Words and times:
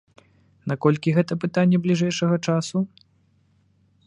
Наколькі 0.71 1.13
гэта 1.17 1.33
пытанне 1.45 1.77
бліжэйшага 1.85 2.35
часу? 2.51 2.77